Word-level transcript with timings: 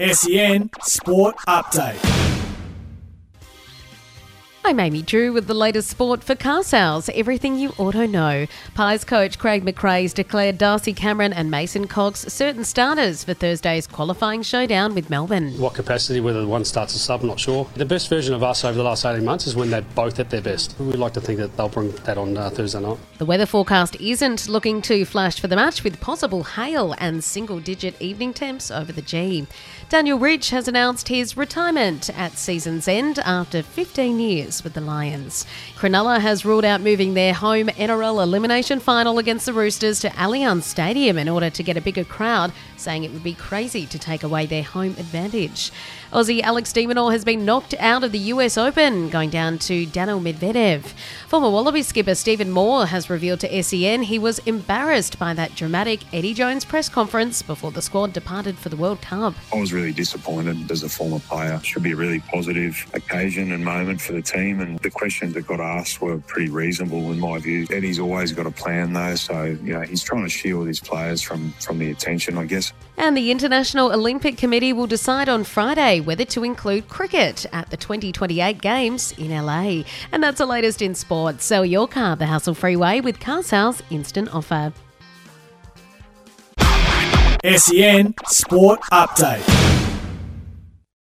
SEN 0.00 0.70
Sport 0.80 1.36
Update. 1.46 2.29
I'm 4.62 4.78
Amy 4.78 5.00
Drew 5.00 5.32
with 5.32 5.46
the 5.46 5.54
latest 5.54 5.88
sport 5.88 6.22
for 6.22 6.34
car 6.34 6.62
sales, 6.62 7.08
everything 7.14 7.56
you 7.56 7.72
auto 7.78 8.04
know. 8.04 8.46
Pies 8.74 9.04
coach 9.04 9.38
Craig 9.38 9.64
McRae's 9.64 10.12
declared 10.12 10.58
Darcy 10.58 10.92
Cameron 10.92 11.32
and 11.32 11.50
Mason 11.50 11.86
Cox 11.86 12.20
certain 12.28 12.64
starters 12.64 13.24
for 13.24 13.32
Thursday's 13.32 13.86
qualifying 13.86 14.42
showdown 14.42 14.94
with 14.94 15.08
Melbourne. 15.08 15.58
What 15.58 15.72
capacity, 15.72 16.20
whether 16.20 16.46
one 16.46 16.66
starts 16.66 16.94
a 16.94 16.98
sub, 16.98 17.22
I'm 17.22 17.28
not 17.28 17.40
sure. 17.40 17.66
The 17.74 17.86
best 17.86 18.10
version 18.10 18.34
of 18.34 18.42
us 18.42 18.62
over 18.62 18.76
the 18.76 18.84
last 18.84 19.04
18 19.04 19.24
months 19.24 19.46
is 19.46 19.56
when 19.56 19.70
they're 19.70 19.80
both 19.80 20.20
at 20.20 20.28
their 20.28 20.42
best. 20.42 20.78
We'd 20.78 20.96
like 20.96 21.14
to 21.14 21.22
think 21.22 21.38
that 21.38 21.56
they'll 21.56 21.70
bring 21.70 21.90
that 21.92 22.18
on 22.18 22.36
uh, 22.36 22.50
Thursday 22.50 22.80
night. 22.80 22.98
The 23.16 23.24
weather 23.24 23.46
forecast 23.46 23.96
isn't 23.96 24.46
looking 24.46 24.82
too 24.82 25.06
flash 25.06 25.40
for 25.40 25.48
the 25.48 25.56
match 25.56 25.82
with 25.82 26.00
possible 26.00 26.44
hail 26.44 26.94
and 26.98 27.24
single 27.24 27.60
digit 27.60 28.00
evening 28.00 28.34
temps 28.34 28.70
over 28.70 28.92
the 28.92 29.02
G. 29.02 29.46
Daniel 29.88 30.18
Rich 30.18 30.50
has 30.50 30.68
announced 30.68 31.08
his 31.08 31.36
retirement 31.36 32.10
at 32.10 32.36
season's 32.36 32.86
end 32.86 33.18
after 33.20 33.62
15 33.62 34.20
years 34.20 34.49
with 34.50 34.74
the 34.74 34.80
Lions. 34.80 35.46
Cronulla 35.76 36.20
has 36.20 36.44
ruled 36.44 36.64
out 36.64 36.80
moving 36.80 37.14
their 37.14 37.32
home 37.32 37.68
NRL 37.68 38.20
elimination 38.20 38.80
final 38.80 39.18
against 39.18 39.46
the 39.46 39.52
Roosters 39.52 40.00
to 40.00 40.10
Allianz 40.10 40.64
Stadium 40.64 41.16
in 41.16 41.28
order 41.28 41.50
to 41.50 41.62
get 41.62 41.76
a 41.76 41.80
bigger 41.80 42.02
crowd, 42.04 42.52
saying 42.76 43.04
it 43.04 43.12
would 43.12 43.22
be 43.22 43.34
crazy 43.34 43.86
to 43.86 43.98
take 43.98 44.24
away 44.24 44.46
their 44.46 44.64
home 44.64 44.96
advantage. 44.98 45.70
Aussie 46.12 46.42
Alex 46.42 46.72
de 46.72 46.84
Minaur 46.84 47.12
has 47.12 47.24
been 47.24 47.44
knocked 47.44 47.74
out 47.78 48.02
of 48.02 48.10
the 48.10 48.18
US 48.18 48.58
Open, 48.58 49.08
going 49.10 49.30
down 49.30 49.58
to 49.58 49.86
Daniil 49.86 50.20
Medvedev. 50.20 50.92
Former 51.28 51.48
Wallaby 51.50 51.82
skipper 51.82 52.16
Stephen 52.16 52.50
Moore 52.50 52.86
has 52.86 53.08
revealed 53.08 53.38
to 53.40 53.62
SEN 53.62 54.02
he 54.02 54.18
was 54.18 54.40
embarrassed 54.40 55.20
by 55.20 55.32
that 55.34 55.54
dramatic 55.54 56.00
Eddie 56.12 56.34
Jones 56.34 56.64
press 56.64 56.88
conference 56.88 57.42
before 57.42 57.70
the 57.70 57.80
squad 57.80 58.12
departed 58.12 58.58
for 58.58 58.70
the 58.70 58.76
World 58.76 59.00
Cup. 59.00 59.34
I 59.52 59.60
was 59.60 59.72
really 59.72 59.92
disappointed 59.92 60.68
as 60.70 60.82
a 60.82 60.88
former 60.88 61.20
player. 61.20 61.60
Should 61.62 61.84
be 61.84 61.92
a 61.92 61.96
really 61.96 62.20
positive 62.20 62.90
occasion 62.92 63.52
and 63.52 63.64
moment 63.64 64.00
for 64.00 64.12
the 64.12 64.22
team, 64.40 64.60
and 64.60 64.78
the 64.80 64.90
questions 64.90 65.34
that 65.34 65.46
got 65.46 65.60
asked 65.60 66.00
were 66.00 66.18
pretty 66.18 66.50
reasonable 66.50 67.12
in 67.12 67.20
my 67.20 67.38
view. 67.38 67.66
Eddie's 67.70 67.98
always 67.98 68.32
got 68.32 68.46
a 68.46 68.50
plan 68.50 68.92
though, 68.92 69.14
so 69.14 69.44
you 69.44 69.72
know 69.74 69.80
he's 69.82 70.02
trying 70.02 70.24
to 70.24 70.28
shield 70.28 70.66
his 70.66 70.80
players 70.80 71.22
from 71.22 71.52
from 71.60 71.78
the 71.78 71.90
attention, 71.90 72.38
I 72.38 72.44
guess. 72.44 72.72
And 72.96 73.16
the 73.16 73.30
International 73.30 73.92
Olympic 73.92 74.36
Committee 74.36 74.72
will 74.72 74.86
decide 74.86 75.28
on 75.28 75.44
Friday 75.44 76.00
whether 76.00 76.24
to 76.26 76.44
include 76.44 76.88
cricket 76.88 77.46
at 77.52 77.70
the 77.70 77.76
2028 77.76 78.60
Games 78.60 79.12
in 79.12 79.30
LA. 79.30 79.84
And 80.12 80.22
that's 80.22 80.38
the 80.38 80.46
latest 80.46 80.82
in 80.82 80.94
sport. 80.94 81.40
Sell 81.40 81.64
your 81.64 81.88
car 81.88 82.16
the 82.16 82.26
hassle 82.26 82.54
free 82.54 82.76
way 82.76 83.00
with 83.00 83.20
Car 83.20 83.42
Sales 83.42 83.82
Instant 83.90 84.34
Offer. 84.34 84.72
SEN 87.42 88.14
Sport 88.26 88.80
Update. 88.92 89.59